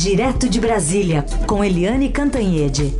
Direto 0.00 0.48
de 0.48 0.60
Brasília, 0.60 1.24
com 1.44 1.64
Eliane 1.64 2.08
Cantanhede. 2.08 2.94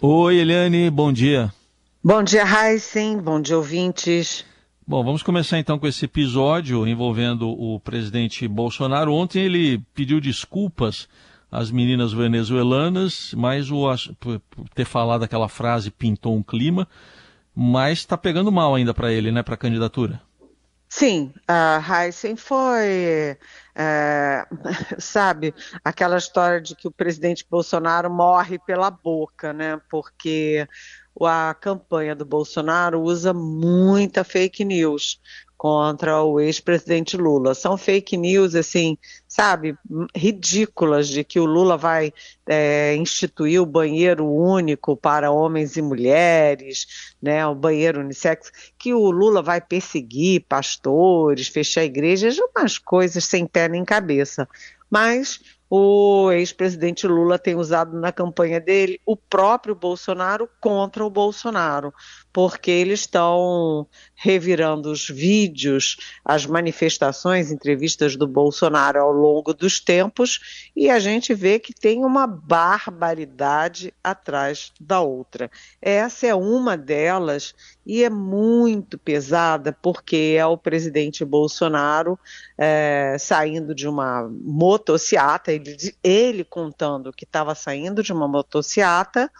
Oi, 0.00 0.38
Eliane, 0.38 0.90
bom 0.90 1.12
dia. 1.12 1.52
Bom 2.02 2.20
dia, 2.20 2.42
Heisen. 2.42 3.18
Bom 3.18 3.40
dia, 3.40 3.56
ouvintes. 3.56 4.44
Bom, 4.84 5.04
vamos 5.04 5.22
começar 5.22 5.60
então 5.60 5.78
com 5.78 5.86
esse 5.86 6.06
episódio 6.06 6.84
envolvendo 6.84 7.48
o 7.48 7.78
presidente 7.78 8.48
Bolsonaro. 8.48 9.14
Ontem 9.14 9.44
ele 9.44 9.78
pediu 9.94 10.20
desculpas 10.20 11.08
às 11.48 11.70
meninas 11.70 12.12
venezuelanas, 12.12 13.32
mas 13.36 13.70
o, 13.70 13.84
por 14.18 14.40
ter 14.74 14.84
falado 14.84 15.22
aquela 15.22 15.48
frase 15.48 15.92
pintou 15.92 16.34
um 16.34 16.42
clima 16.42 16.88
mas 17.60 17.98
está 17.98 18.16
pegando 18.16 18.52
mal 18.52 18.76
ainda 18.76 18.94
para 18.94 19.10
ele, 19.10 19.32
né, 19.32 19.42
para 19.42 19.54
a 19.54 19.58
candidatura. 19.58 20.22
Sim, 20.88 21.34
a 21.46 21.82
Heisen 22.04 22.36
foi, 22.36 23.36
é, 23.74 24.46
sabe, 24.96 25.52
aquela 25.84 26.16
história 26.16 26.60
de 26.60 26.76
que 26.76 26.86
o 26.86 26.92
presidente 26.92 27.44
Bolsonaro 27.50 28.08
morre 28.08 28.60
pela 28.60 28.92
boca, 28.92 29.52
né? 29.52 29.80
Porque 29.90 30.68
a 31.20 31.52
campanha 31.60 32.14
do 32.14 32.24
Bolsonaro 32.24 33.02
usa 33.02 33.34
muita 33.34 34.22
fake 34.22 34.64
news 34.64 35.20
contra 35.58 36.22
o 36.22 36.38
ex-presidente 36.38 37.16
Lula. 37.16 37.52
São 37.52 37.76
fake 37.76 38.16
news, 38.16 38.54
assim, 38.54 38.96
sabe, 39.26 39.76
ridículas, 40.14 41.08
de 41.08 41.24
que 41.24 41.40
o 41.40 41.44
Lula 41.44 41.76
vai 41.76 42.14
é, 42.46 42.94
instituir 42.94 43.60
o 43.60 43.66
banheiro 43.66 44.24
único 44.24 44.96
para 44.96 45.32
homens 45.32 45.76
e 45.76 45.82
mulheres, 45.82 47.12
né, 47.20 47.44
o 47.44 47.56
banheiro 47.56 48.00
unissex, 48.00 48.52
que 48.78 48.94
o 48.94 49.10
Lula 49.10 49.42
vai 49.42 49.60
perseguir 49.60 50.46
pastores, 50.48 51.48
fechar 51.48 51.84
igrejas, 51.84 52.38
umas 52.38 52.78
coisas 52.78 53.24
sem 53.24 53.44
pé 53.44 53.68
nem 53.68 53.84
cabeça. 53.84 54.48
Mas 54.88 55.40
o 55.70 56.30
ex-presidente 56.32 57.06
Lula 57.06 57.38
tem 57.38 57.54
usado 57.54 57.98
na 57.98 58.10
campanha 58.10 58.58
dele 58.58 59.00
o 59.04 59.16
próprio 59.16 59.74
Bolsonaro 59.74 60.48
contra 60.60 61.04
o 61.04 61.10
Bolsonaro, 61.10 61.92
porque 62.32 62.70
eles 62.70 63.00
estão 63.00 63.86
revirando 64.14 64.90
os 64.90 65.08
vídeos, 65.08 65.96
as 66.24 66.46
manifestações, 66.46 67.50
entrevistas 67.50 68.16
do 68.16 68.26
Bolsonaro 68.26 69.00
ao 69.00 69.12
longo 69.12 69.52
dos 69.52 69.78
tempos, 69.78 70.70
e 70.74 70.88
a 70.88 70.98
gente 70.98 71.34
vê 71.34 71.58
que 71.58 71.74
tem 71.74 72.04
uma 72.04 72.26
barbaridade 72.26 73.92
atrás 74.02 74.72
da 74.80 75.00
outra. 75.00 75.50
Essa 75.82 76.28
é 76.28 76.34
uma 76.34 76.76
delas 76.76 77.54
e 77.84 78.04
é 78.04 78.10
muito 78.10 78.98
pesada, 78.98 79.76
porque 79.82 80.36
é 80.38 80.46
o 80.46 80.56
presidente 80.58 81.24
Bolsonaro 81.24 82.18
é, 82.56 83.16
saindo 83.18 83.74
de 83.74 83.88
uma 83.88 84.28
motociata, 84.30 85.57
ele, 85.58 85.94
ele 86.02 86.44
contando 86.44 87.12
que 87.12 87.24
estava 87.24 87.54
saindo 87.54 88.02
de 88.02 88.12
uma 88.12 88.26
motociata, 88.26 89.30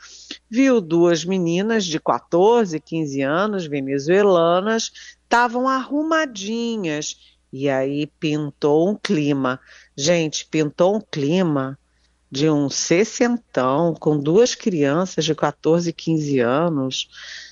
viu 0.50 0.80
duas 0.80 1.24
meninas 1.24 1.84
de 1.84 1.98
14, 1.98 2.78
15 2.78 3.22
anos, 3.22 3.66
venezuelanas 3.66 4.92
estavam 5.22 5.68
arrumadinhas. 5.68 7.38
E 7.52 7.68
aí 7.68 8.06
pintou 8.18 8.90
um 8.90 8.94
clima. 8.94 9.58
Gente, 9.96 10.46
pintou 10.46 10.96
um 10.96 11.00
clima 11.00 11.78
de 12.30 12.50
um 12.50 12.68
sessentão 12.68 13.94
com 13.94 14.18
duas 14.18 14.54
crianças 14.54 15.24
de 15.24 15.34
14 15.34 15.88
e 15.88 15.92
15 15.92 16.40
anos, 16.40 17.08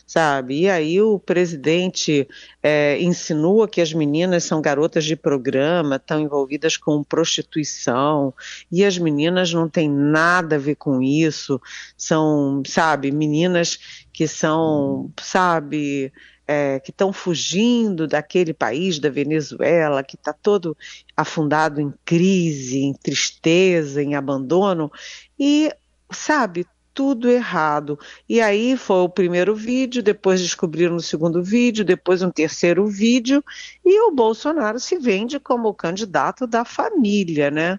sabe? 0.07 0.61
E 0.61 0.71
aí 0.71 1.03
o 1.03 1.19
presidente 1.19 2.29
é, 2.63 3.01
insinua 3.03 3.67
que 3.67 3.81
as 3.81 3.93
meninas 3.93 4.45
são 4.45 4.63
garotas 4.63 5.05
de 5.05 5.17
programa, 5.17 5.97
estão 5.97 6.21
envolvidas 6.21 6.77
com 6.77 7.03
prostituição, 7.03 8.33
e 8.71 8.85
as 8.85 8.97
meninas 8.97 9.53
não 9.53 9.69
têm 9.69 9.91
nada 9.91 10.57
a 10.57 10.59
ver 10.59 10.77
com 10.77 11.03
isso, 11.03 11.61
são, 11.97 12.63
sabe, 12.65 13.11
meninas 13.11 14.07
que 14.13 14.29
são, 14.29 15.11
sabe, 15.21 16.13
é, 16.47 16.79
que 16.79 16.91
estão 16.91 17.13
fugindo 17.13 18.07
daquele 18.07 18.55
país, 18.55 19.01
da 19.01 19.11
Venezuela, 19.11 20.05
que 20.05 20.15
está 20.15 20.33
todo 20.33 20.77
afundado 21.17 21.81
em 21.81 21.93
crise, 22.05 22.79
em 22.79 22.95
tristeza, 22.95 24.01
em 24.01 24.15
abandono, 24.15 24.91
e, 25.39 25.73
sabe, 26.13 26.65
tudo 26.97 27.29
errado. 27.29 27.99
E 28.27 28.41
aí 28.41 28.75
foi 28.75 29.03
o 29.03 29.09
primeiro 29.09 29.55
vídeo, 29.55 30.03
depois 30.03 30.41
descobriram 30.41 30.97
o 30.97 31.01
segundo 31.01 31.45
vídeo, 31.45 31.85
depois 31.85 32.23
um 32.23 32.31
terceiro 32.31 32.87
vídeo, 32.87 33.45
e 33.85 34.01
o 34.09 34.11
Bolsonaro 34.11 34.81
se 34.81 34.99
vende 34.99 35.39
como 35.39 35.69
o 35.69 35.75
candidato 35.75 36.47
da 36.47 36.65
família, 36.65 37.51
né? 37.51 37.79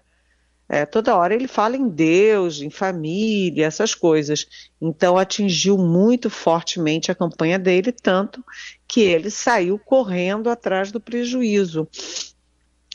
É, 0.68 0.86
toda 0.86 1.16
hora 1.16 1.34
ele 1.34 1.48
fala 1.48 1.76
em 1.76 1.88
Deus, 1.88 2.60
em 2.60 2.70
família, 2.70 3.66
essas 3.66 3.92
coisas. 3.92 4.46
Então 4.80 5.16
atingiu 5.18 5.76
muito 5.76 6.30
fortemente 6.30 7.10
a 7.10 7.14
campanha 7.14 7.58
dele, 7.58 7.90
tanto 7.90 8.44
que 8.86 9.00
ele 9.00 9.30
saiu 9.30 9.80
correndo 9.80 10.48
atrás 10.48 10.92
do 10.92 11.00
prejuízo. 11.00 11.88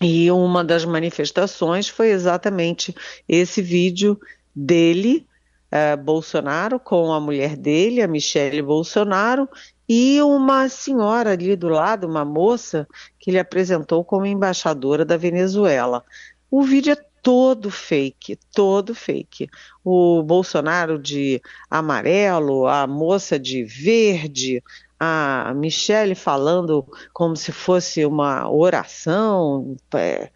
E 0.01 0.31
uma 0.31 0.63
das 0.63 0.85
manifestações 0.85 1.89
foi 1.89 2.11
exatamente 2.11 2.95
esse 3.27 3.61
vídeo 3.61 4.17
dele, 4.55 5.27
uh, 5.73 5.97
Bolsonaro, 5.97 6.79
com 6.79 7.11
a 7.11 7.19
mulher 7.19 7.57
dele, 7.57 8.01
a 8.01 8.07
Michelle 8.07 8.61
Bolsonaro, 8.61 9.49
e 9.89 10.21
uma 10.21 10.69
senhora 10.69 11.31
ali 11.31 11.55
do 11.55 11.67
lado, 11.67 12.07
uma 12.07 12.23
moça, 12.23 12.87
que 13.19 13.31
ele 13.31 13.39
apresentou 13.39 14.05
como 14.05 14.25
embaixadora 14.25 15.03
da 15.03 15.17
Venezuela. 15.17 16.05
O 16.49 16.61
vídeo 16.61 16.93
é 16.93 16.97
todo 17.21 17.71
fake, 17.71 18.37
todo 18.53 18.93
fake. 18.93 19.49
O 19.83 20.21
Bolsonaro 20.23 20.99
de 20.99 21.41
amarelo, 21.69 22.67
a 22.67 22.85
moça 22.85 23.39
de 23.39 23.63
verde, 23.63 24.61
a 24.99 25.53
Michelle 25.55 26.15
falando 26.15 26.85
como 27.11 27.35
se 27.35 27.51
fosse 27.51 28.05
uma 28.05 28.49
oração 28.49 29.75
é, 29.95 30.29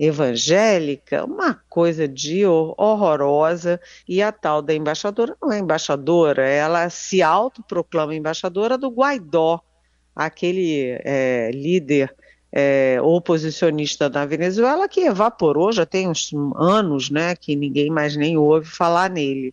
evangélica, 0.00 1.26
uma 1.26 1.54
coisa 1.68 2.08
de 2.08 2.46
horrorosa. 2.46 3.78
E 4.08 4.22
a 4.22 4.32
tal 4.32 4.62
da 4.62 4.74
embaixadora 4.74 5.36
não 5.40 5.52
é 5.52 5.58
embaixadora, 5.58 6.42
ela 6.42 6.88
se 6.88 7.20
autoproclama 7.20 8.14
embaixadora 8.14 8.78
do 8.78 8.88
Guaidó, 8.88 9.60
aquele 10.16 10.98
é, 11.04 11.50
líder 11.52 12.14
é, 12.50 12.98
oposicionista 13.02 14.08
da 14.08 14.24
Venezuela 14.24 14.88
que 14.88 15.00
evaporou 15.02 15.70
já 15.70 15.84
tem 15.84 16.08
uns 16.08 16.30
anos, 16.56 17.10
né, 17.10 17.36
que 17.36 17.54
ninguém 17.54 17.90
mais 17.90 18.16
nem 18.16 18.38
ouve 18.38 18.66
falar 18.66 19.10
nele. 19.10 19.52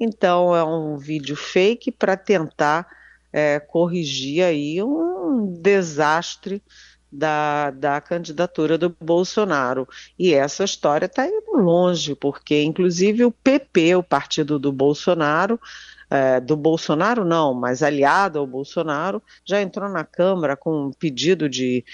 Então 0.00 0.54
é 0.54 0.64
um 0.64 0.96
vídeo 0.96 1.34
fake 1.34 1.90
para 1.90 2.16
tentar 2.16 2.86
é, 3.32 3.58
corrigir 3.58 4.44
aí 4.44 4.80
um 4.82 5.52
desastre 5.60 6.62
da, 7.10 7.70
da 7.70 8.00
candidatura 8.00 8.78
do 8.78 8.94
Bolsonaro. 9.00 9.88
E 10.18 10.32
essa 10.34 10.64
história 10.64 11.06
está 11.06 11.26
indo 11.26 11.56
longe, 11.56 12.14
porque 12.14 12.62
inclusive 12.62 13.24
o 13.24 13.32
PP, 13.32 13.96
o 13.96 14.02
partido 14.02 14.58
do 14.58 14.72
Bolsonaro, 14.72 15.60
é, 16.08 16.40
do 16.40 16.56
Bolsonaro 16.56 17.24
não, 17.24 17.54
mas 17.54 17.82
aliado 17.82 18.38
ao 18.38 18.46
Bolsonaro, 18.46 19.22
já 19.44 19.60
entrou 19.60 19.88
na 19.88 20.04
Câmara 20.04 20.56
com 20.56 20.86
um 20.86 20.92
pedido 20.92 21.48
de 21.48 21.84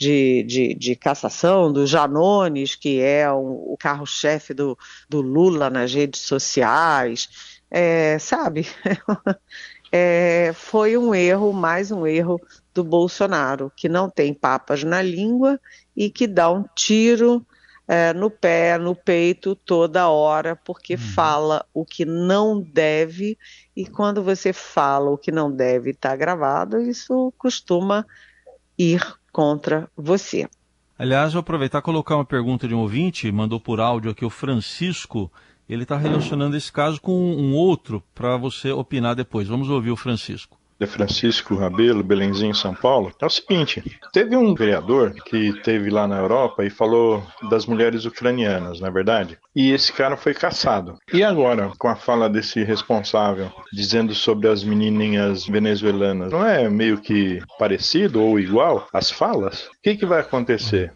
de, 0.00 0.42
de, 0.44 0.74
de 0.74 0.96
cassação 0.96 1.70
do 1.70 1.86
Janones, 1.86 2.74
que 2.74 3.02
é 3.02 3.30
um, 3.30 3.72
o 3.72 3.76
carro-chefe 3.78 4.54
do, 4.54 4.78
do 5.10 5.20
Lula 5.20 5.68
nas 5.68 5.92
redes 5.92 6.22
sociais, 6.22 7.28
é, 7.70 8.18
sabe? 8.18 8.66
é, 9.92 10.52
foi 10.54 10.96
um 10.96 11.14
erro, 11.14 11.52
mais 11.52 11.90
um 11.90 12.06
erro 12.06 12.40
do 12.72 12.84
Bolsonaro, 12.84 13.72
que 13.74 13.88
não 13.88 14.08
tem 14.08 14.32
papas 14.32 14.84
na 14.84 15.02
língua 15.02 15.58
e 15.96 16.08
que 16.10 16.26
dá 16.26 16.50
um 16.50 16.64
tiro 16.74 17.44
é, 17.88 18.12
no 18.12 18.30
pé, 18.30 18.78
no 18.78 18.94
peito 18.94 19.56
toda 19.56 20.08
hora, 20.08 20.54
porque 20.54 20.94
uhum. 20.94 21.00
fala 21.00 21.66
o 21.74 21.84
que 21.84 22.04
não 22.04 22.60
deve, 22.60 23.36
e 23.76 23.84
quando 23.84 24.22
você 24.22 24.52
fala 24.52 25.10
o 25.10 25.18
que 25.18 25.32
não 25.32 25.50
deve 25.50 25.90
está 25.90 26.14
gravado, 26.14 26.80
isso 26.80 27.32
costuma 27.36 28.06
ir 28.78 29.02
contra 29.32 29.90
você. 29.96 30.48
Aliás, 30.96 31.32
vou 31.32 31.40
aproveitar 31.40 31.78
e 31.78 31.82
colocar 31.82 32.14
uma 32.14 32.24
pergunta 32.24 32.68
de 32.68 32.74
um 32.74 32.78
ouvinte, 32.78 33.32
mandou 33.32 33.58
por 33.58 33.80
áudio 33.80 34.12
aqui 34.12 34.24
o 34.24 34.30
Francisco. 34.30 35.32
Ele 35.70 35.84
está 35.84 35.96
relacionando 35.96 36.56
esse 36.56 36.72
caso 36.72 37.00
com 37.00 37.12
um 37.12 37.54
outro 37.54 38.02
para 38.12 38.36
você 38.36 38.72
opinar 38.72 39.14
depois. 39.14 39.46
Vamos 39.46 39.70
ouvir 39.70 39.92
o 39.92 39.96
Francisco. 39.96 40.58
de 40.80 40.86
Francisco 40.86 41.54
Rabelo, 41.54 42.02
Belenzinho, 42.02 42.54
São 42.54 42.74
Paulo, 42.74 43.12
é 43.20 43.26
o 43.26 43.30
seguinte: 43.30 43.80
teve 44.12 44.34
um 44.34 44.52
vereador 44.52 45.12
que 45.12 45.52
teve 45.62 45.88
lá 45.88 46.08
na 46.08 46.18
Europa 46.18 46.64
e 46.64 46.70
falou 46.70 47.22
das 47.48 47.66
mulheres 47.66 48.04
ucranianas, 48.04 48.80
não 48.80 48.88
é 48.88 48.90
verdade? 48.90 49.38
E 49.54 49.70
esse 49.70 49.92
cara 49.92 50.16
foi 50.16 50.34
caçado. 50.34 50.98
E 51.12 51.22
agora, 51.22 51.70
com 51.78 51.86
a 51.86 51.94
fala 51.94 52.28
desse 52.28 52.64
responsável 52.64 53.52
dizendo 53.72 54.12
sobre 54.12 54.48
as 54.48 54.64
menininhas 54.64 55.46
venezuelanas, 55.46 56.32
não 56.32 56.44
é 56.44 56.68
meio 56.68 56.98
que 56.98 57.40
parecido 57.60 58.20
ou 58.20 58.40
igual 58.40 58.88
as 58.92 59.08
falas? 59.08 59.66
O 59.66 59.70
que, 59.84 59.94
que 59.94 60.06
vai 60.06 60.20
acontecer? 60.20 60.92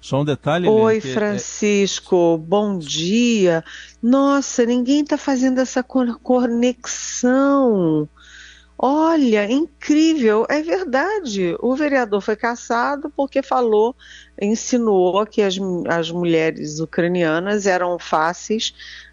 Só 0.00 0.22
um 0.22 0.24
detalhe. 0.24 0.66
Oi, 0.68 0.98
é- 0.98 1.00
Francisco, 1.00 2.34
é... 2.34 2.38
bom 2.46 2.78
dia. 2.78 3.62
Nossa, 4.02 4.64
ninguém 4.64 5.02
está 5.02 5.18
fazendo 5.18 5.60
essa 5.60 5.82
conexão. 6.22 8.08
Olha, 8.82 9.44
incrível, 9.50 10.46
é 10.48 10.62
verdade. 10.62 11.54
O 11.60 11.76
vereador 11.76 12.22
foi 12.22 12.34
caçado 12.34 13.12
porque 13.14 13.42
falou, 13.42 13.94
insinuou 14.40 15.26
que 15.26 15.42
as, 15.42 15.56
as 15.86 16.10
mulheres 16.10 16.80
ucranianas 16.80 17.66
eram 17.66 17.98
fáceis 17.98 18.72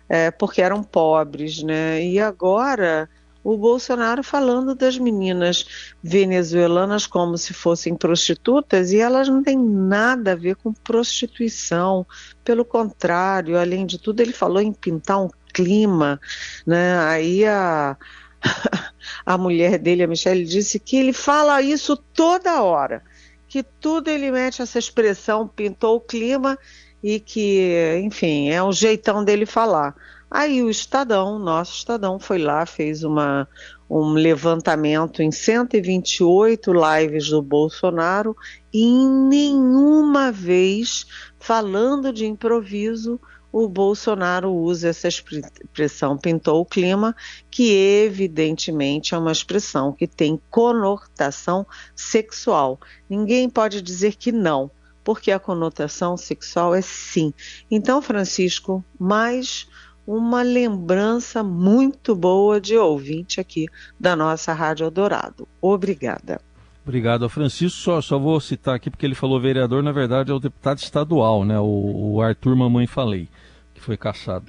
é, 0.09 0.31
porque 0.31 0.61
eram 0.61 0.81
pobres, 0.83 1.61
né? 1.63 2.01
E 2.03 2.19
agora 2.19 3.09
o 3.49 3.57
Bolsonaro 3.57 4.21
falando 4.25 4.75
das 4.75 4.97
meninas 4.97 5.65
venezuelanas 6.03 7.07
como 7.07 7.37
se 7.37 7.53
fossem 7.53 7.95
prostitutas 7.95 8.91
e 8.91 8.99
elas 8.99 9.29
não 9.29 9.41
têm 9.41 9.57
nada 9.57 10.33
a 10.33 10.35
ver 10.35 10.57
com 10.57 10.73
prostituição. 10.73 12.05
Pelo 12.43 12.65
contrário, 12.65 13.57
além 13.57 13.85
de 13.85 13.97
tudo, 13.99 14.19
ele 14.19 14.33
falou 14.33 14.61
em 14.61 14.73
pintar 14.73 15.23
um 15.23 15.29
clima, 15.53 16.19
né? 16.65 16.99
Aí 16.99 17.45
a 17.45 17.95
a 19.25 19.37
mulher 19.37 19.79
dele, 19.79 20.03
a 20.03 20.07
Michelle, 20.07 20.43
disse 20.43 20.77
que 20.77 20.97
ele 20.97 21.13
fala 21.13 21.61
isso 21.61 21.95
toda 21.95 22.61
hora, 22.61 23.01
que 23.47 23.63
tudo 23.63 24.09
ele 24.09 24.29
mete 24.29 24.61
essa 24.61 24.77
expressão, 24.77 25.47
pintou 25.47 25.95
o 25.95 26.01
clima 26.01 26.59
e 27.01 27.17
que, 27.17 28.01
enfim, 28.03 28.49
é 28.49 28.61
um 28.61 28.73
jeitão 28.73 29.23
dele 29.23 29.45
falar. 29.45 29.95
Aí 30.29 30.61
o 30.61 30.69
Estadão, 30.69 31.39
nosso 31.39 31.73
Estadão, 31.73 32.19
foi 32.19 32.37
lá, 32.37 32.65
fez 32.65 33.03
uma, 33.03 33.47
um 33.89 34.11
levantamento 34.11 35.21
em 35.21 35.31
128 35.31 36.71
lives 36.73 37.29
do 37.29 37.41
Bolsonaro 37.41 38.35
e 38.73 38.83
em 38.83 39.09
nenhuma 39.09 40.31
vez, 40.31 41.05
falando 41.39 42.11
de 42.11 42.25
improviso, 42.25 43.19
o 43.51 43.67
Bolsonaro 43.69 44.53
usa 44.53 44.89
essa 44.89 45.07
expressão 45.07 46.17
pintou 46.17 46.61
o 46.61 46.65
clima, 46.65 47.15
que 47.49 47.71
evidentemente 47.71 49.15
é 49.15 49.17
uma 49.17 49.31
expressão 49.31 49.93
que 49.93 50.05
tem 50.05 50.39
conotação 50.49 51.65
sexual. 51.95 52.79
Ninguém 53.09 53.49
pode 53.49 53.81
dizer 53.81 54.15
que 54.15 54.31
não, 54.31 54.69
porque 55.03 55.31
a 55.31 55.39
conotação 55.39 56.17
sexual 56.17 56.75
é 56.75 56.81
sim. 56.81 57.33
Então, 57.71 58.01
Francisco, 58.01 58.83
mais 58.99 59.67
uma 60.07 60.41
lembrança 60.41 61.43
muito 61.43 62.15
boa 62.15 62.61
de 62.61 62.77
ouvinte 62.77 63.41
aqui 63.41 63.67
da 63.99 64.15
nossa 64.15 64.53
Rádio 64.53 64.85
Eldorado. 64.85 65.45
Obrigada. 65.61 66.39
Obrigado, 66.85 67.27
Francisco. 67.27 67.77
Só, 67.77 68.01
só 68.01 68.17
vou 68.17 68.39
citar 68.39 68.75
aqui 68.75 68.89
porque 68.89 69.05
ele 69.05 69.13
falou 69.13 69.41
vereador, 69.41 69.83
na 69.83 69.91
verdade 69.91 70.31
é 70.31 70.33
o 70.33 70.39
deputado 70.39 70.77
estadual, 70.77 71.43
né? 71.43 71.59
O, 71.59 72.13
o 72.13 72.21
Arthur 72.21 72.55
Mamãe 72.55 72.87
Falei, 72.87 73.27
que 73.75 73.81
foi 73.81 73.97
caçado. 73.97 74.45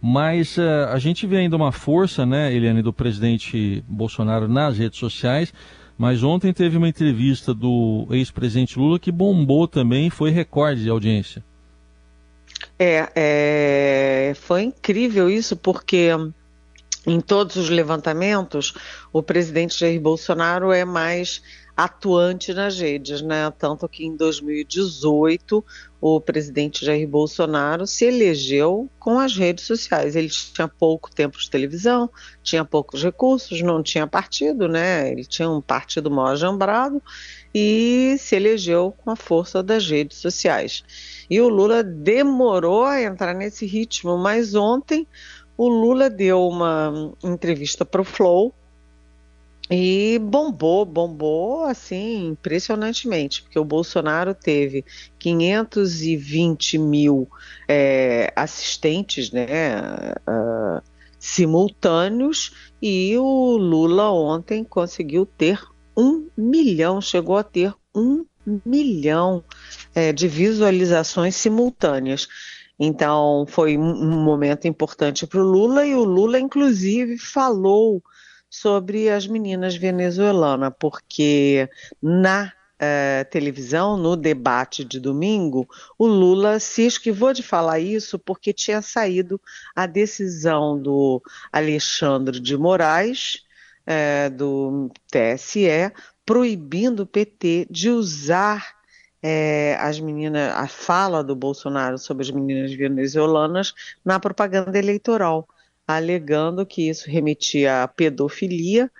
Mas 0.00 0.56
uh, 0.56 0.88
a 0.90 0.98
gente 0.98 1.26
vê 1.26 1.38
ainda 1.38 1.56
uma 1.56 1.72
força, 1.72 2.24
né, 2.24 2.54
Eliane, 2.54 2.82
do 2.82 2.92
presidente 2.92 3.84
Bolsonaro 3.86 4.48
nas 4.48 4.78
redes 4.78 4.98
sociais. 4.98 5.52
Mas 5.96 6.22
ontem 6.22 6.52
teve 6.52 6.76
uma 6.76 6.88
entrevista 6.88 7.54
do 7.54 8.06
ex-presidente 8.10 8.78
Lula 8.78 8.98
que 8.98 9.12
bombou 9.12 9.68
também, 9.68 10.10
foi 10.10 10.30
recorde 10.30 10.82
de 10.82 10.90
audiência. 10.90 11.44
É, 12.78 13.08
é, 13.14 13.93
foi 14.32 14.62
incrível 14.62 15.28
isso, 15.28 15.56
porque 15.56 16.10
em 17.06 17.20
todos 17.20 17.56
os 17.56 17.68
levantamentos, 17.68 18.72
o 19.12 19.22
presidente 19.22 19.78
Jair 19.78 20.00
Bolsonaro 20.00 20.72
é 20.72 20.84
mais 20.84 21.42
atuante 21.76 22.54
nas 22.54 22.78
redes, 22.78 23.20
né? 23.20 23.50
Tanto 23.58 23.88
que 23.88 24.04
em 24.04 24.16
2018 24.16 25.64
o 26.00 26.20
presidente 26.20 26.84
Jair 26.84 27.08
Bolsonaro 27.08 27.86
se 27.86 28.04
elegeu 28.04 28.88
com 28.98 29.18
as 29.18 29.36
redes 29.36 29.64
sociais. 29.64 30.14
Ele 30.14 30.28
tinha 30.28 30.68
pouco 30.68 31.12
tempo 31.12 31.38
de 31.38 31.50
televisão, 31.50 32.08
tinha 32.42 32.64
poucos 32.64 33.02
recursos, 33.02 33.60
não 33.60 33.82
tinha 33.82 34.06
partido, 34.06 34.68
né? 34.68 35.10
Ele 35.10 35.24
tinha 35.24 35.50
um 35.50 35.60
partido 35.60 36.10
mal 36.10 36.26
ajambrado 36.26 37.02
e 37.52 38.16
se 38.18 38.36
elegeu 38.36 38.92
com 38.92 39.10
a 39.10 39.16
força 39.16 39.62
das 39.62 39.88
redes 39.88 40.18
sociais. 40.18 40.84
E 41.28 41.40
o 41.40 41.48
Lula 41.48 41.82
demorou 41.82 42.84
a 42.84 43.02
entrar 43.02 43.34
nesse 43.34 43.66
ritmo, 43.66 44.16
mas 44.16 44.54
ontem 44.54 45.06
o 45.56 45.68
Lula 45.68 46.08
deu 46.08 46.46
uma 46.46 47.12
entrevista 47.22 47.84
para 47.84 48.00
o 48.00 48.04
Flow 48.04 48.54
e 49.70 50.18
bombou, 50.18 50.84
bombou 50.84 51.64
assim 51.64 52.28
impressionantemente, 52.28 53.42
porque 53.42 53.58
o 53.58 53.64
Bolsonaro 53.64 54.34
teve 54.34 54.84
520 55.18 56.78
mil 56.78 57.28
é, 57.66 58.30
assistentes 58.36 59.30
né, 59.30 60.12
uh, 60.28 60.82
simultâneos 61.18 62.52
e 62.82 63.16
o 63.16 63.56
Lula 63.56 64.10
ontem 64.12 64.62
conseguiu 64.62 65.24
ter 65.24 65.58
um 65.96 66.28
milhão, 66.36 67.00
chegou 67.00 67.38
a 67.38 67.42
ter 67.42 67.72
um 67.94 68.26
milhão 68.66 69.42
é, 69.94 70.12
de 70.12 70.28
visualizações 70.28 71.36
simultâneas. 71.36 72.28
Então 72.78 73.46
foi 73.48 73.78
um 73.78 74.22
momento 74.22 74.66
importante 74.66 75.26
para 75.26 75.40
o 75.40 75.44
Lula 75.44 75.86
e 75.86 75.94
o 75.94 76.04
Lula, 76.04 76.38
inclusive, 76.38 77.16
falou 77.16 78.02
sobre 78.54 79.10
as 79.10 79.26
meninas 79.26 79.74
venezuelanas, 79.74 80.72
porque 80.78 81.68
na 82.00 82.52
eh, 82.78 83.24
televisão, 83.24 83.96
no 83.96 84.14
debate 84.16 84.84
de 84.84 85.00
domingo, 85.00 85.68
o 85.98 86.06
Lula 86.06 86.60
se 86.60 86.86
esquivou 86.86 87.32
de 87.32 87.42
falar 87.42 87.80
isso 87.80 88.16
porque 88.16 88.52
tinha 88.52 88.80
saído 88.80 89.40
a 89.74 89.86
decisão 89.86 90.80
do 90.80 91.20
Alexandre 91.52 92.38
de 92.38 92.56
Moraes, 92.56 93.44
eh, 93.84 94.30
do 94.30 94.88
TSE, 95.10 95.92
proibindo 96.24 97.00
o 97.00 97.06
PT 97.06 97.66
de 97.68 97.90
usar 97.90 98.72
é, 99.20 99.76
as 99.80 99.98
meninas, 99.98 100.52
a 100.54 100.68
fala 100.68 101.24
do 101.24 101.34
Bolsonaro 101.34 101.98
sobre 101.98 102.22
as 102.22 102.30
meninas 102.30 102.72
venezuelanas 102.72 103.74
na 104.04 104.20
propaganda 104.20 104.78
eleitoral 104.78 105.48
alegando 105.86 106.66
que 106.66 106.88
isso 106.88 107.10
remetia 107.10 107.82
à 107.82 107.88
pedofilia 107.88 108.90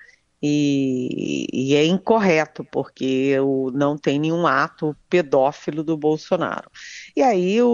e, 0.42 1.46
e 1.52 1.74
é 1.74 1.86
incorreto, 1.86 2.64
porque 2.64 3.38
o, 3.40 3.70
não 3.70 3.96
tem 3.96 4.18
nenhum 4.18 4.46
ato 4.46 4.94
pedófilo 5.08 5.82
do 5.82 5.96
Bolsonaro. 5.96 6.70
E 7.16 7.22
aí 7.22 7.62
o 7.62 7.66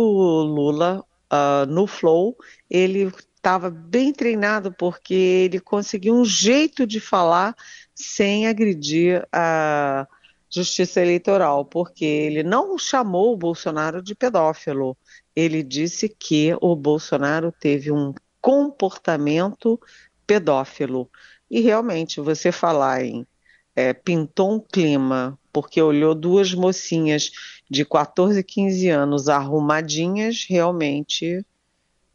Lula, 0.42 1.04
uh, 1.32 1.66
no 1.66 1.88
Flow, 1.88 2.36
ele 2.70 3.12
estava 3.34 3.70
bem 3.70 4.12
treinado 4.12 4.72
porque 4.72 5.14
ele 5.14 5.58
conseguiu 5.58 6.14
um 6.14 6.24
jeito 6.24 6.86
de 6.86 7.00
falar 7.00 7.56
sem 7.94 8.46
agredir 8.46 9.26
a 9.32 10.06
justiça 10.48 11.00
eleitoral, 11.00 11.64
porque 11.64 12.04
ele 12.04 12.42
não 12.42 12.78
chamou 12.78 13.32
o 13.32 13.36
Bolsonaro 13.36 14.02
de 14.02 14.14
pedófilo. 14.14 14.96
Ele 15.34 15.62
disse 15.62 16.08
que 16.08 16.56
o 16.60 16.76
Bolsonaro 16.76 17.52
teve 17.52 17.90
um 17.90 18.12
comportamento 18.40 19.80
pedófilo. 20.26 21.10
E 21.50 21.60
realmente, 21.60 22.20
você 22.20 22.52
falar 22.52 23.04
em 23.04 23.26
é, 23.74 23.92
pintou 23.92 24.54
um 24.54 24.60
clima 24.60 25.38
porque 25.52 25.80
olhou 25.80 26.14
duas 26.14 26.54
mocinhas 26.54 27.30
de 27.68 27.84
14 27.84 28.38
e 28.38 28.44
15 28.44 28.88
anos 28.88 29.28
arrumadinhas, 29.28 30.46
realmente 30.48 31.44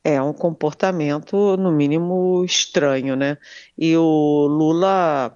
é 0.04 0.22
um 0.22 0.32
comportamento, 0.32 1.58
no 1.58 1.72
mínimo, 1.72 2.46
estranho, 2.46 3.16
né? 3.16 3.38
E 3.78 3.98
o 3.98 4.48
Lula 4.48 5.36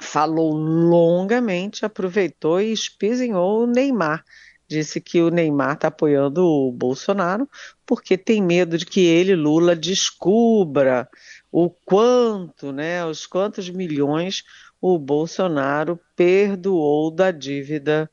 falou 0.00 0.52
longamente, 0.52 1.84
aproveitou 1.84 2.60
e 2.60 2.72
espezinhou 2.72 3.62
o 3.62 3.66
Neymar 3.66 4.24
disse 4.68 5.00
que 5.00 5.20
o 5.20 5.30
Neymar 5.30 5.74
está 5.74 5.88
apoiando 5.88 6.44
o 6.44 6.70
Bolsonaro 6.70 7.48
porque 7.86 8.18
tem 8.18 8.42
medo 8.42 8.76
de 8.76 8.84
que 8.84 9.00
ele, 9.00 9.34
Lula, 9.34 9.74
descubra 9.74 11.08
o 11.50 11.70
quanto, 11.70 12.70
né, 12.70 13.04
os 13.04 13.26
quantos 13.26 13.70
milhões 13.70 14.44
o 14.80 14.98
Bolsonaro 14.98 15.98
perdoou 16.14 17.10
da 17.10 17.30
dívida 17.30 18.08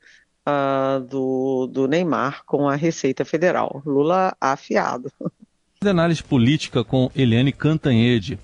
uh, 0.46 1.00
do, 1.00 1.66
do 1.66 1.86
Neymar 1.86 2.42
com 2.44 2.68
a 2.68 2.74
Receita 2.74 3.24
Federal. 3.24 3.82
Lula 3.84 4.36
afiado. 4.40 5.12
De 5.80 5.88
análise 5.88 6.22
política 6.22 6.82
com 6.82 7.10
Eliane 7.14 7.52
Cantanhede. 7.52 8.38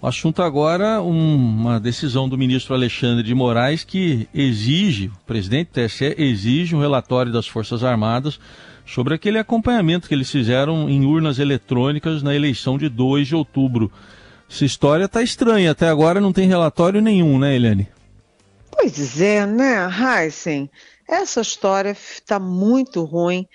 O 0.00 0.06
assunto 0.06 0.42
agora, 0.42 1.00
um, 1.00 1.36
uma 1.36 1.80
decisão 1.80 2.28
do 2.28 2.36
ministro 2.36 2.74
Alexandre 2.74 3.22
de 3.22 3.34
Moraes 3.34 3.82
que 3.82 4.28
exige, 4.34 5.06
o 5.06 5.26
presidente 5.26 5.68
do 5.68 5.86
TSE 5.86 6.14
exige 6.18 6.76
um 6.76 6.80
relatório 6.80 7.32
das 7.32 7.46
Forças 7.48 7.82
Armadas 7.82 8.38
sobre 8.84 9.14
aquele 9.14 9.38
acompanhamento 9.38 10.06
que 10.06 10.14
eles 10.14 10.30
fizeram 10.30 10.88
em 10.88 11.06
urnas 11.06 11.38
eletrônicas 11.38 12.22
na 12.22 12.34
eleição 12.34 12.76
de 12.76 12.88
2 12.88 13.28
de 13.28 13.34
outubro. 13.34 13.90
Essa 14.48 14.66
história 14.66 15.06
está 15.06 15.22
estranha, 15.22 15.70
até 15.70 15.88
agora 15.88 16.20
não 16.20 16.32
tem 16.32 16.46
relatório 16.46 17.00
nenhum, 17.00 17.38
né, 17.38 17.56
Eliane? 17.56 17.88
Pois 18.70 19.20
é, 19.20 19.46
né, 19.46 19.88
Heisen? 19.88 20.70
Essa 21.08 21.40
história 21.40 21.90
está 21.90 22.38
muito 22.38 23.02
ruim 23.04 23.46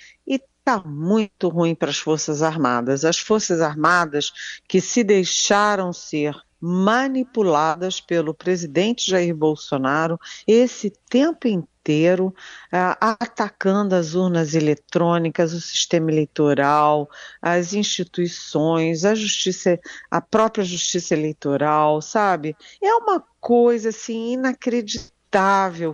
está 0.62 0.80
muito 0.88 1.50
ruim 1.50 1.74
para 1.76 1.90
as 1.90 1.98
Forças 1.98 2.42
Armadas. 2.42 3.04
As 3.04 3.18
Forças 3.18 3.62
Armadas 3.62 4.32
que 4.68 4.80
se 4.80 5.04
deixaram 5.04 5.92
ser 5.92 6.36
manipuladas 6.64 8.00
pelo 8.00 8.36
presidente 8.36 9.10
Jair 9.10 9.36
Bolsonaro 9.36 10.20
esse 10.46 10.92
tempo 11.10 11.48
inteiro, 11.48 12.28
uh, 12.28 12.96
atacando 13.20 13.96
as 13.96 14.14
urnas 14.14 14.54
eletrônicas, 14.54 15.54
o 15.54 15.60
sistema 15.60 16.12
eleitoral, 16.12 17.10
as 17.42 17.74
instituições, 17.74 19.04
a 19.04 19.16
justiça, 19.16 19.80
a 20.12 20.22
própria 20.22 20.64
justiça 20.64 21.16
eleitoral, 21.16 22.00
sabe? 22.00 22.56
É 22.80 22.94
uma 22.94 23.24
coisa 23.40 23.90
assim 23.90 24.34
inacreditável 24.34 25.21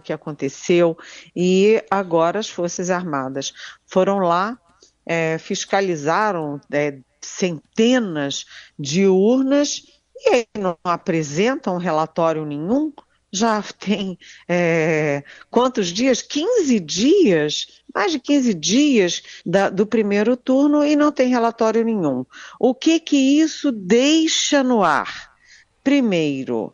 que 0.04 0.12
aconteceu 0.12 0.98
e 1.36 1.84
agora 1.90 2.40
as 2.40 2.50
Forças 2.50 2.90
Armadas 2.90 3.54
foram 3.86 4.20
lá, 4.20 4.58
é, 5.06 5.38
fiscalizaram 5.38 6.60
é, 6.72 7.00
centenas 7.22 8.46
de 8.78 9.06
urnas 9.08 9.84
e 10.16 10.30
aí 10.30 10.46
não 10.58 10.78
apresentam 10.84 11.78
relatório 11.78 12.46
nenhum. 12.46 12.92
Já 13.32 13.62
tem 13.62 14.18
é, 14.48 15.24
quantos 15.52 15.88
dias? 15.88 16.22
15 16.22 16.80
dias, 16.80 17.84
mais 17.94 18.12
de 18.14 18.20
15 18.20 18.54
dias 18.54 19.22
da, 19.46 19.70
do 19.70 19.86
primeiro 19.86 20.38
turno 20.38 20.84
e 20.84 20.96
não 20.96 21.12
tem 21.12 21.28
relatório 21.28 21.84
nenhum. 21.84 22.26
O 22.60 22.74
que 22.74 23.00
que 23.00 23.18
isso 23.18 23.72
deixa 23.72 24.64
no 24.64 24.82
ar? 24.82 25.36
Primeiro, 25.84 26.74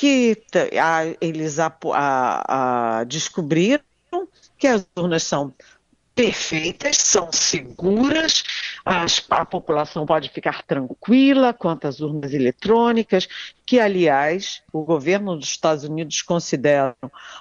que 0.00 0.34
a, 0.80 1.02
eles 1.20 1.58
a, 1.58 1.70
a, 1.92 3.04
descobriram 3.04 3.82
que 4.56 4.66
as 4.66 4.86
urnas 4.96 5.24
são 5.24 5.52
perfeitas, 6.14 6.96
são 6.96 7.30
seguras, 7.30 8.42
as, 8.82 9.22
a 9.28 9.44
população 9.44 10.06
pode 10.06 10.30
ficar 10.30 10.62
tranquila 10.62 11.52
quanto 11.52 11.86
às 11.86 12.00
urnas 12.00 12.32
eletrônicas, 12.32 13.28
que, 13.66 13.78
aliás, 13.78 14.62
o 14.72 14.84
governo 14.84 15.36
dos 15.36 15.48
Estados 15.48 15.84
Unidos 15.84 16.22
considera 16.22 16.96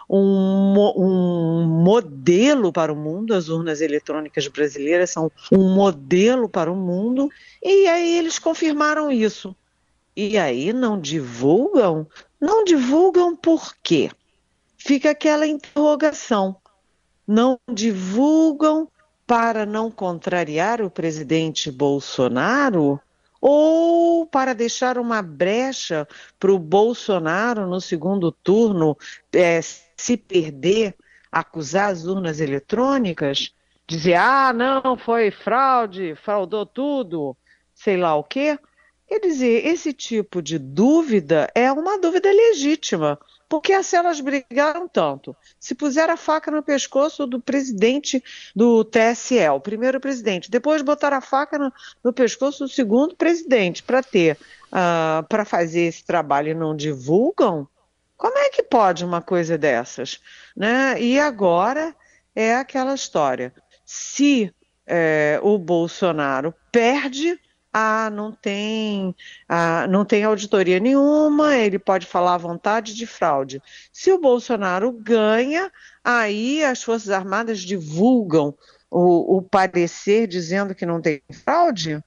um, 0.10 0.76
um 0.98 1.64
modelo 1.66 2.74
para 2.74 2.92
o 2.92 2.96
mundo, 2.96 3.34
as 3.34 3.48
urnas 3.48 3.80
eletrônicas 3.80 4.50
brasileiras 4.50 5.12
são 5.12 5.32
um 5.50 5.74
modelo 5.74 6.50
para 6.50 6.70
o 6.70 6.76
mundo, 6.76 7.30
e 7.64 7.88
aí 7.88 8.18
eles 8.18 8.38
confirmaram 8.38 9.10
isso. 9.10 9.56
E 10.22 10.38
aí 10.38 10.74
não 10.74 11.00
divulgam? 11.00 12.08
Não 12.42 12.64
divulgam 12.64 13.36
por 13.36 13.76
quê? 13.82 14.10
Fica 14.78 15.12
aquela 15.12 15.48
interrogação 15.48 16.58
não 17.30 17.60
divulgam 17.72 18.90
para 19.28 19.64
não 19.64 19.92
contrariar 19.92 20.82
o 20.82 20.90
presidente 20.90 21.72
Bolsonaro 21.72 23.00
ou 23.40 24.26
para 24.26 24.56
deixar 24.56 24.98
uma 24.98 25.22
brecha 25.22 26.08
para 26.40 26.52
o 26.52 26.58
Bolsonaro 26.58 27.68
no 27.68 27.80
segundo 27.80 28.32
turno 28.32 28.98
é, 29.32 29.60
se 29.62 30.18
perder, 30.18 30.96
acusar 31.32 31.92
as 31.92 32.06
urnas 32.06 32.40
eletrônicas, 32.40 33.54
dizer, 33.86 34.16
ah, 34.16 34.52
não, 34.52 34.98
foi 34.98 35.30
fraude, 35.30 36.16
fraudou 36.16 36.66
tudo, 36.66 37.38
sei 37.76 37.96
lá 37.96 38.16
o 38.16 38.24
quê. 38.24 38.58
Quer 39.10 39.20
dizer, 39.22 39.66
esse 39.66 39.92
tipo 39.92 40.40
de 40.40 40.60
dúvida 40.60 41.50
é 41.56 41.72
uma 41.72 42.00
dúvida 42.00 42.32
legítima. 42.32 43.20
Porque 43.50 43.74
as 43.74 43.92
elas 43.92 44.22
brigaram 44.22 44.88
tanto. 44.88 45.36
Se 45.60 45.74
puseram 45.74 46.14
a 46.14 46.18
faca 46.18 46.52
no 46.52 46.62
pescoço 46.62 47.26
do 47.26 47.42
presidente 47.42 48.24
do 48.56 48.86
TSE, 48.86 49.50
o 49.50 49.60
primeiro 49.60 50.00
presidente, 50.00 50.52
depois 50.52 50.84
botaram 50.84 51.18
a 51.18 51.22
faca 51.22 51.58
no, 51.58 51.74
no 52.04 52.14
pescoço 52.14 52.66
do 52.66 52.70
segundo 52.70 53.16
presidente 53.16 53.82
para 53.82 54.04
ter, 54.04 54.38
uh, 54.68 55.28
para 55.28 55.44
fazer 55.44 55.82
esse 55.82 56.06
trabalho 56.06 56.50
e 56.50 56.54
não 56.54 56.76
divulgam, 56.76 57.68
como 58.16 58.38
é 58.38 58.50
que 58.50 58.62
pode 58.62 59.04
uma 59.04 59.22
coisa 59.22 59.58
dessas? 59.58 60.22
Né? 60.56 61.02
E 61.02 61.20
agora 61.20 61.96
é 62.36 62.54
aquela 62.54 62.94
história. 62.94 63.52
Se 63.84 64.54
é, 64.86 65.40
o 65.42 65.58
Bolsonaro 65.58 66.54
perde 66.72 67.40
ah, 67.74 68.10
não 68.10 68.32
tem, 68.32 69.16
ah, 69.48 69.88
não 69.88 70.04
tem 70.04 70.24
auditoria 70.24 70.80
nenhuma, 70.80 71.56
ele 71.56 71.78
pode 71.78 72.06
falar 72.06 72.36
à 72.36 72.38
vontade 72.38 72.96
de 72.96 73.06
fraude. 73.06 73.62
Se 73.92 74.12
o 74.12 74.20
Bolsonaro 74.20 74.92
ganha, 74.92 75.72
aí 76.04 76.64
as 76.64 76.82
Forças 76.82 77.10
Armadas 77.10 77.60
divulgam 77.60 78.56
o, 78.90 79.38
o 79.38 79.42
parecer 79.42 80.28
dizendo 80.28 80.74
que 80.74 80.86
não 80.86 81.02
tem 81.02 81.22
fraude? 81.44 82.04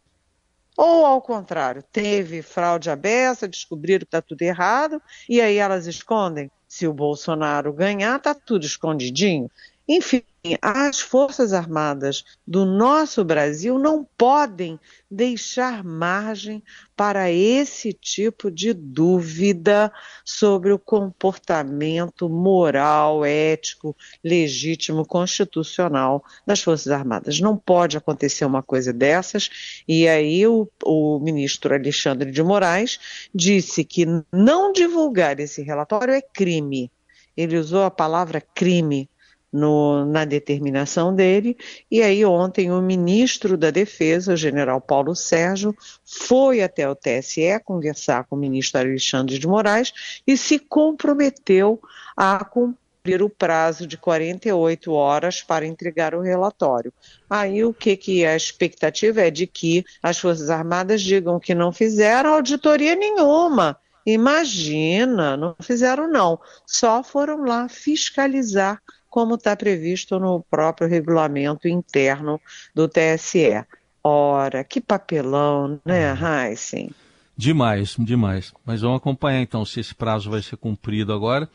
Ou 0.76 1.04
ao 1.04 1.21
contrário, 1.21 1.83
teve 1.92 2.42
fraude 2.42 2.90
aberta, 2.90 3.47
descobriram 3.47 4.00
que 4.00 4.04
está 4.07 4.23
tudo 4.23 4.42
errado, 4.42 5.00
e 5.28 5.40
aí 5.40 5.57
elas 5.57 5.87
escondem? 5.87 6.50
Se 6.66 6.87
o 6.87 6.95
Bolsonaro 6.95 7.73
ganhar, 7.73 8.16
está 8.16 8.35
tudo 8.35 8.64
escondidinho. 8.64 9.50
Enfim, 9.94 10.22
as 10.62 11.00
Forças 11.00 11.52
Armadas 11.52 12.25
do 12.46 12.64
nosso 12.64 13.22
Brasil 13.22 13.78
não 13.78 14.08
podem 14.16 14.80
deixar 15.11 15.84
margem 15.84 16.62
para 16.96 17.30
esse 17.30 17.92
tipo 17.92 18.50
de 18.50 18.72
dúvida 18.72 19.92
sobre 20.25 20.72
o 20.72 20.78
comportamento 20.78 22.26
moral, 22.26 23.22
ético, 23.22 23.94
legítimo, 24.25 25.04
constitucional 25.04 26.25
das 26.46 26.62
Forças 26.62 26.90
Armadas. 26.90 27.38
Não 27.38 27.54
pode 27.54 27.99
acontecer 27.99 28.46
uma 28.46 28.62
coisa 28.62 28.94
dessas. 28.94 29.82
E 29.87 30.08
aí 30.08 30.46
o, 30.46 30.66
o 30.82 31.20
ministro 31.20 31.75
Alexandre 31.75 32.32
de 32.32 32.42
Moraes 32.42 33.28
disse 33.34 33.84
que 33.84 34.06
não 34.32 34.72
divulgar 34.72 35.38
esse 35.38 35.61
relatório 35.61 36.14
é 36.14 36.22
crime. 36.22 36.90
Ele 37.37 37.58
usou 37.58 37.82
a 37.82 37.90
palavra 37.90 38.40
crime 38.40 39.06
no, 39.52 40.06
na 40.06 40.25
determinação 40.25 41.14
dele. 41.14 41.56
E 41.90 42.00
aí, 42.02 42.25
ontem, 42.25 42.73
o 42.73 42.80
ministro 42.80 43.56
da 43.56 43.71
Defesa, 43.71 44.32
o 44.32 44.37
general 44.37 44.80
Paulo 44.80 45.14
Sérgio, 45.14 45.76
foi 46.04 46.62
até 46.62 46.88
o 46.88 46.97
TSE 46.97 47.61
conversar 47.64 48.25
com 48.25 48.37
o 48.37 48.38
ministro 48.38 48.80
Alexandre 48.80 49.38
de 49.38 49.47
Moraes 49.47 50.23
e 50.26 50.37
se 50.37 50.59
comprometeu 50.59 51.80
a 52.16 52.42
cumprir 52.44 53.21
o 53.21 53.28
prazo 53.28 53.87
de 53.87 53.97
48 53.97 54.92
horas 54.92 55.42
para 55.42 55.66
entregar 55.66 56.14
o 56.14 56.21
relatório. 56.21 56.92
Aí 57.28 57.64
o 57.64 57.75
que, 57.75 57.97
que 57.97 58.25
a 58.25 58.37
expectativa 58.37 59.21
é 59.21 59.30
de 59.30 59.47
que 59.47 59.85
as 60.02 60.18
Forças 60.18 60.49
Armadas 60.49 61.02
digam 61.02 61.38
que 61.38 61.54
não 61.54 61.73
fizeram 61.73 62.35
auditoria 62.35 62.94
nenhuma. 62.94 63.76
Imagina, 64.06 65.37
não 65.37 65.54
fizeram 65.61 66.11
não, 66.11 66.38
só 66.66 67.04
foram 67.04 67.44
lá 67.44 67.68
fiscalizar 67.68 68.80
como 69.12 69.35
está 69.35 69.54
previsto 69.54 70.19
no 70.19 70.40
próprio 70.40 70.88
regulamento 70.88 71.69
interno 71.69 72.40
do 72.75 72.88
TSE. 72.88 73.62
Ora, 74.02 74.64
que 74.64 74.81
papelão, 74.81 75.78
né, 75.85 76.14
Heisen? 76.14 76.90
Demais, 77.37 77.95
demais. 77.99 78.54
Mas 78.64 78.81
vamos 78.81 78.97
acompanhar 78.97 79.42
então 79.42 79.66
se 79.66 79.81
esse 79.81 79.95
prazo 79.95 80.31
vai 80.31 80.40
ser 80.40 80.57
cumprido 80.57 81.12
agora. 81.12 81.47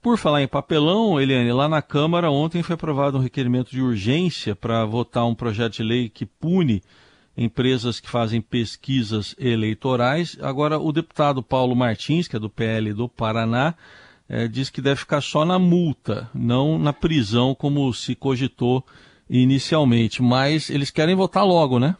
Por 0.00 0.16
falar 0.16 0.42
em 0.42 0.46
papelão, 0.46 1.20
Eliane, 1.20 1.52
lá 1.52 1.68
na 1.68 1.82
Câmara 1.82 2.30
ontem 2.30 2.62
foi 2.62 2.74
aprovado 2.74 3.18
um 3.18 3.20
requerimento 3.20 3.72
de 3.72 3.82
urgência 3.82 4.54
para 4.54 4.84
votar 4.84 5.26
um 5.26 5.34
projeto 5.34 5.72
de 5.72 5.82
lei 5.82 6.08
que 6.08 6.24
pune 6.24 6.84
empresas 7.36 7.98
que 7.98 8.08
fazem 8.08 8.40
pesquisas 8.40 9.34
eleitorais. 9.40 10.38
Agora, 10.40 10.78
o 10.78 10.92
deputado 10.92 11.42
Paulo 11.42 11.74
Martins, 11.74 12.28
que 12.28 12.36
é 12.36 12.38
do 12.38 12.48
PL 12.48 12.92
do 12.92 13.08
Paraná, 13.08 13.74
é, 14.28 14.48
diz 14.48 14.70
que 14.70 14.80
deve 14.80 15.00
ficar 15.00 15.20
só 15.20 15.44
na 15.44 15.58
multa, 15.58 16.28
não 16.34 16.78
na 16.78 16.92
prisão, 16.92 17.54
como 17.54 17.92
se 17.92 18.14
cogitou 18.14 18.84
inicialmente. 19.28 20.22
Mas 20.22 20.70
eles 20.70 20.90
querem 20.90 21.14
votar 21.14 21.44
logo, 21.44 21.78
né? 21.78 21.96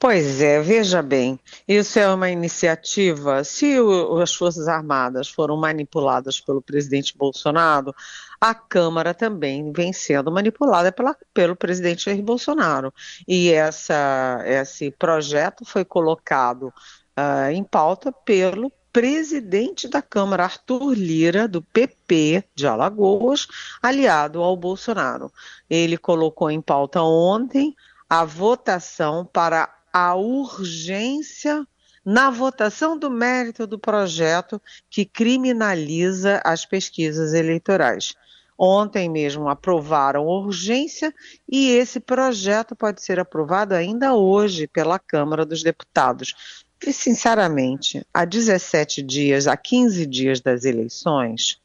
Pois 0.00 0.40
é, 0.40 0.60
veja 0.60 1.02
bem, 1.02 1.40
isso 1.66 1.98
é 1.98 2.08
uma 2.08 2.30
iniciativa. 2.30 3.42
Se 3.42 3.80
o, 3.80 4.18
as 4.20 4.32
Forças 4.32 4.68
Armadas 4.68 5.28
foram 5.28 5.56
manipuladas 5.56 6.40
pelo 6.40 6.62
presidente 6.62 7.18
Bolsonaro, 7.18 7.92
a 8.40 8.54
Câmara 8.54 9.12
também 9.12 9.72
vem 9.72 9.92
sendo 9.92 10.30
manipulada 10.30 10.92
pela, 10.92 11.16
pelo 11.34 11.56
presidente 11.56 12.04
Jair 12.04 12.22
Bolsonaro. 12.22 12.94
E 13.26 13.50
essa, 13.50 14.40
esse 14.46 14.92
projeto 14.92 15.64
foi 15.64 15.84
colocado 15.84 16.72
uh, 17.18 17.50
em 17.50 17.64
pauta 17.64 18.12
pelo 18.12 18.70
presidente 18.98 19.86
da 19.86 20.02
Câmara, 20.02 20.42
Arthur 20.42 20.92
Lira, 20.92 21.46
do 21.46 21.62
PP 21.62 22.42
de 22.52 22.66
Alagoas, 22.66 23.46
aliado 23.80 24.42
ao 24.42 24.56
Bolsonaro. 24.56 25.32
Ele 25.70 25.96
colocou 25.96 26.50
em 26.50 26.60
pauta 26.60 27.00
ontem 27.00 27.76
a 28.10 28.24
votação 28.24 29.24
para 29.24 29.72
a 29.92 30.16
urgência 30.16 31.64
na 32.04 32.28
votação 32.28 32.98
do 32.98 33.08
mérito 33.08 33.68
do 33.68 33.78
projeto 33.78 34.60
que 34.90 35.04
criminaliza 35.04 36.42
as 36.44 36.66
pesquisas 36.66 37.34
eleitorais. 37.34 38.16
Ontem 38.58 39.08
mesmo 39.08 39.48
aprovaram 39.48 40.26
urgência 40.26 41.14
e 41.48 41.70
esse 41.70 42.00
projeto 42.00 42.74
pode 42.74 43.00
ser 43.00 43.20
aprovado 43.20 43.76
ainda 43.76 44.14
hoje 44.14 44.66
pela 44.66 44.98
Câmara 44.98 45.46
dos 45.46 45.62
Deputados. 45.62 46.66
E, 46.86 46.92
sinceramente, 46.92 48.06
há 48.12 48.24
17 48.24 49.02
dias, 49.02 49.46
há 49.46 49.56
15 49.56 50.06
dias 50.06 50.40
das 50.40 50.64
eleições, 50.64 51.60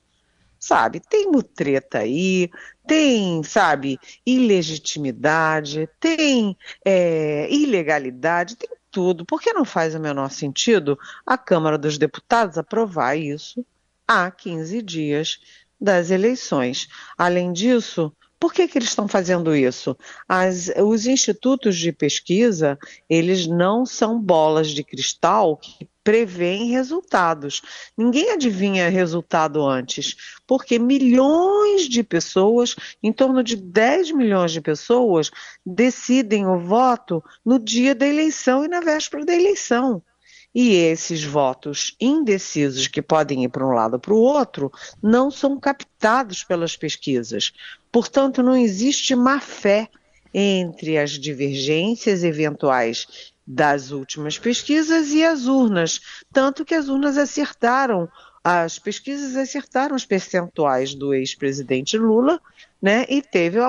sabe, 0.60 1.00
tem 1.00 1.30
mutreta 1.30 2.00
aí, 2.00 2.50
tem, 2.88 3.44
sabe, 3.44 4.00
ilegitimidade, 4.26 5.90
tem 6.00 6.58
é, 6.86 7.48
ilegalidade, 7.52 8.56
tem 8.56 8.70
tudo. 8.90 9.26
Por 9.26 9.42
que 9.42 9.52
não 9.54 9.66
faz 9.66 9.94
o 9.96 10.00
menor 10.00 10.32
sentido 10.32 10.98
a 11.26 11.38
Câmara 11.38 11.78
dos 11.78 11.98
Deputados 11.98 12.58
aprovar 12.58 13.16
isso 13.18 13.66
há 14.08 14.30
15 14.32 14.82
dias 14.82 15.40
das 15.80 16.10
eleições. 16.12 16.88
Além 17.18 17.52
disso, 17.52 18.16
por 18.44 18.54
que, 18.54 18.68
que 18.68 18.78
eles 18.78 18.90
estão 18.90 19.08
fazendo 19.08 19.56
isso? 19.56 19.96
As, 20.28 20.70
os 20.78 21.06
institutos 21.06 21.78
de 21.78 21.94
pesquisa, 21.94 22.78
eles 23.10 23.48
não 23.48 23.86
são 23.86 24.20
bolas 24.20 24.72
de 24.72 24.84
cristal 24.84 25.56
que 25.56 25.88
preveem 26.04 26.70
resultados. 26.70 27.62
Ninguém 27.98 28.32
adivinha 28.32 28.90
resultado 28.90 29.66
antes, 29.66 30.18
porque 30.46 30.78
milhões 30.78 31.88
de 31.88 32.04
pessoas, 32.04 32.76
em 33.02 33.14
torno 33.14 33.42
de 33.42 33.56
10 33.56 34.12
milhões 34.12 34.52
de 34.52 34.60
pessoas, 34.60 35.32
decidem 35.66 36.46
o 36.46 36.60
voto 36.60 37.24
no 37.46 37.58
dia 37.58 37.96
da 37.96 38.06
eleição 38.06 38.66
e 38.66 38.68
na 38.68 38.82
véspera 38.82 39.24
da 39.24 39.34
eleição. 39.34 40.04
E 40.54 40.76
esses 40.76 41.24
votos 41.24 41.96
indecisos, 42.00 42.88
que 42.88 43.02
podem 43.02 43.46
ir 43.46 43.50
para 43.50 43.66
um 43.66 43.72
lado 43.72 43.94
ou 43.94 44.00
para 44.00 44.14
o 44.14 44.20
outro, 44.20 44.70
não 45.02 45.32
são 45.32 45.58
captados 45.58 46.44
pelas 46.44 46.76
pesquisas. 46.76 47.54
Portanto, 47.94 48.42
não 48.42 48.56
existe 48.56 49.16
má 49.16 49.40
fé 49.40 49.88
entre 50.34 50.98
as 50.98 51.12
divergências 51.12 52.24
eventuais 52.24 53.32
das 53.46 53.92
últimas 53.92 54.40
pesquisas 54.40 55.12
e 55.12 55.24
as 55.24 55.46
urnas. 55.46 56.02
Tanto 56.34 56.66
que 56.66 56.74
as 56.74 56.90
urnas 56.90 57.20
acertaram, 57.20 58.10
as 58.44 58.80
pesquisas 58.80 59.36
acertaram 59.36 59.96
os 59.96 60.08
percentuais 60.08 60.96
do 60.96 61.14
ex-presidente 61.14 61.96
Lula, 61.96 62.42
né? 62.82 63.06
E 63.08 63.22
teve 63.22 63.60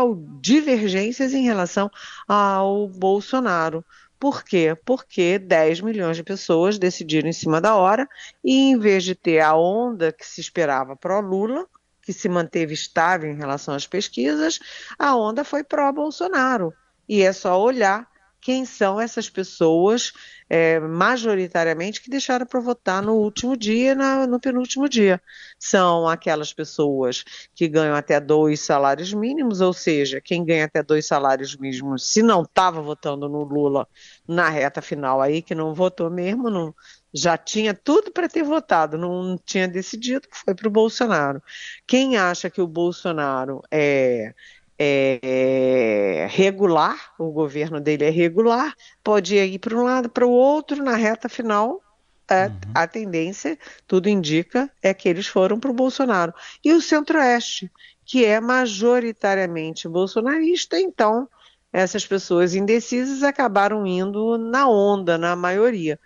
divergências 0.40 1.34
em 1.34 1.44
relação 1.44 1.90
ao 2.26 2.88
Bolsonaro. 2.88 3.84
Por 4.18 4.42
quê? 4.42 4.74
Porque 4.86 5.38
10 5.38 5.82
milhões 5.82 6.16
de 6.16 6.22
pessoas 6.22 6.78
decidiram 6.78 7.28
em 7.28 7.32
cima 7.32 7.60
da 7.60 7.74
hora 7.74 8.08
e, 8.42 8.70
em 8.70 8.78
vez 8.78 9.04
de 9.04 9.14
ter 9.14 9.40
a 9.40 9.54
onda 9.54 10.10
que 10.10 10.26
se 10.26 10.40
esperava 10.40 10.96
pró-Lula, 10.96 11.66
que 12.04 12.12
se 12.12 12.28
manteve 12.28 12.74
estável 12.74 13.30
em 13.30 13.36
relação 13.36 13.74
às 13.74 13.86
pesquisas, 13.86 14.60
a 14.98 15.16
onda 15.16 15.44
foi 15.44 15.64
pró-Bolsonaro. 15.64 16.72
E 17.08 17.22
é 17.22 17.32
só 17.32 17.60
olhar 17.60 18.08
quem 18.44 18.66
são 18.66 19.00
essas 19.00 19.30
pessoas, 19.30 20.12
é, 20.50 20.78
majoritariamente, 20.78 22.02
que 22.02 22.10
deixaram 22.10 22.44
para 22.44 22.60
votar 22.60 23.02
no 23.02 23.14
último 23.14 23.56
dia 23.56 23.94
na, 23.94 24.26
no 24.26 24.38
penúltimo 24.38 24.86
dia. 24.86 25.18
São 25.58 26.06
aquelas 26.06 26.52
pessoas 26.52 27.24
que 27.54 27.66
ganham 27.66 27.96
até 27.96 28.20
dois 28.20 28.60
salários 28.60 29.14
mínimos, 29.14 29.62
ou 29.62 29.72
seja, 29.72 30.20
quem 30.20 30.44
ganha 30.44 30.66
até 30.66 30.82
dois 30.82 31.06
salários 31.06 31.56
mínimos, 31.56 32.06
se 32.12 32.22
não 32.22 32.42
estava 32.42 32.82
votando 32.82 33.30
no 33.30 33.44
Lula 33.44 33.88
na 34.28 34.50
reta 34.50 34.82
final 34.82 35.22
aí, 35.22 35.40
que 35.40 35.54
não 35.54 35.72
votou 35.72 36.10
mesmo, 36.10 36.50
não, 36.50 36.74
já 37.14 37.38
tinha 37.38 37.72
tudo 37.72 38.10
para 38.12 38.28
ter 38.28 38.42
votado, 38.42 38.98
não 38.98 39.38
tinha 39.46 39.66
decidido, 39.66 40.28
foi 40.30 40.54
para 40.54 40.68
o 40.68 40.70
Bolsonaro. 40.70 41.42
Quem 41.86 42.18
acha 42.18 42.50
que 42.50 42.60
o 42.60 42.66
Bolsonaro 42.66 43.62
é 43.70 44.34
é, 44.78 45.20
é, 45.22 46.26
regular, 46.30 47.12
o 47.18 47.30
governo 47.30 47.80
dele 47.80 48.04
é 48.04 48.10
regular, 48.10 48.74
pode 49.02 49.36
ir 49.36 49.58
para 49.58 49.76
um 49.76 49.84
lado 49.84 50.08
para 50.08 50.26
o 50.26 50.30
outro, 50.30 50.82
na 50.82 50.96
reta 50.96 51.28
final, 51.28 51.80
a, 52.28 52.46
uhum. 52.46 52.60
a 52.74 52.86
tendência, 52.86 53.58
tudo 53.86 54.08
indica, 54.08 54.70
é 54.82 54.92
que 54.92 55.08
eles 55.08 55.26
foram 55.26 55.60
para 55.60 55.70
o 55.70 55.74
Bolsonaro. 55.74 56.32
E 56.64 56.72
o 56.72 56.80
Centro-Oeste, 56.80 57.70
que 58.04 58.24
é 58.24 58.40
majoritariamente 58.40 59.88
bolsonarista, 59.88 60.78
então 60.78 61.28
essas 61.72 62.06
pessoas 62.06 62.54
indecisas 62.54 63.22
acabaram 63.22 63.86
indo 63.86 64.38
na 64.38 64.68
onda, 64.68 65.18
na 65.18 65.34
maioria. 65.34 65.98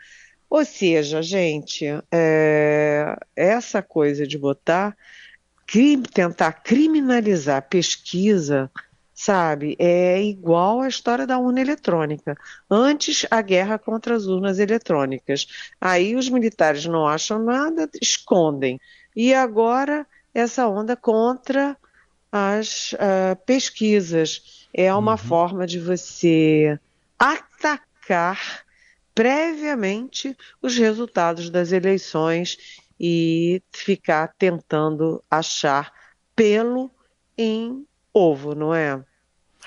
Ou 0.49 0.65
seja, 0.65 1.21
gente, 1.21 1.85
é, 2.11 3.15
essa 3.37 3.83
coisa 3.83 4.27
de 4.27 4.39
botar 4.39 4.97
tentar 6.13 6.53
criminalizar 6.53 7.69
pesquisa, 7.69 8.71
sabe, 9.15 9.77
é 9.79 10.23
igual 10.23 10.81
à 10.81 10.89
história 10.89 11.27
da 11.27 11.39
urna 11.39 11.61
eletrônica. 11.61 12.37
Antes, 12.71 13.27
a 13.31 13.43
guerra 13.43 13.79
contra 13.79 14.17
as 14.17 14.27
urnas 14.27 14.59
eletrônicas. 14.59 15.47
Aí 15.81 16.17
os 16.17 16.29
militares 16.29 16.87
não 16.87 17.07
acham 17.07 17.43
nada, 17.43 17.89
escondem. 18.01 18.81
E 19.15 19.35
agora, 19.35 20.07
essa 20.33 20.67
onda 20.69 20.97
contra 20.97 21.77
as 22.31 22.93
uh, 22.93 23.37
pesquisas. 23.45 24.69
É 24.73 24.93
uma 24.95 25.13
uhum. 25.13 25.19
forma 25.19 25.67
de 25.67 25.79
você 25.79 26.79
atacar 27.19 28.65
previamente 29.15 30.37
os 30.63 30.77
resultados 30.77 31.51
das 31.51 31.73
eleições 31.73 32.57
e 32.99 33.63
ficar 33.73 34.33
tentando 34.39 35.23
achar 35.31 35.93
pelo 36.35 36.91
em 37.37 37.85
ovo, 38.13 38.55
não 38.55 38.75
é, 38.75 39.01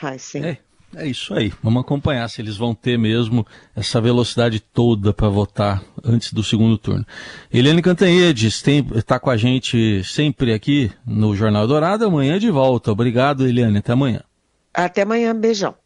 Heisen? 0.03 0.43
É, 0.45 0.57
é 0.95 1.07
isso 1.07 1.33
aí. 1.33 1.53
Vamos 1.63 1.81
acompanhar 1.81 2.27
se 2.29 2.41
eles 2.41 2.57
vão 2.57 2.75
ter 2.75 2.97
mesmo 2.97 3.45
essa 3.75 4.01
velocidade 4.01 4.59
toda 4.59 5.13
para 5.13 5.29
votar 5.29 5.81
antes 6.03 6.33
do 6.33 6.43
segundo 6.43 6.77
turno. 6.77 7.05
Eliane 7.51 7.81
Cantanhede 7.81 8.47
está 8.47 9.19
com 9.19 9.29
a 9.29 9.37
gente 9.37 10.03
sempre 10.03 10.53
aqui 10.53 10.91
no 11.05 11.35
Jornal 11.35 11.67
Dourado. 11.67 12.05
Amanhã 12.05 12.37
de 12.37 12.49
volta. 12.49 12.91
Obrigado, 12.91 13.47
Eliane. 13.47 13.77
Até 13.77 13.93
amanhã. 13.93 14.21
Até 14.73 15.03
amanhã. 15.03 15.33
Beijão. 15.33 15.80